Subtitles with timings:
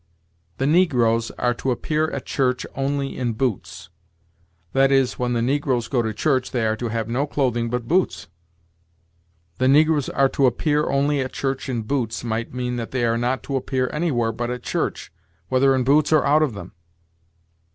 [0.57, 3.89] 'The negroes are to appear at church only in boots';
[4.73, 7.87] that is, when the negroes go to church they are to have no clothing but
[7.87, 8.27] boots.
[9.59, 13.15] 'The negroes are to appear only at church in boots' might mean that they are
[13.15, 15.11] not to appear anywhere but at church,
[15.49, 16.71] whether in boots or out of them.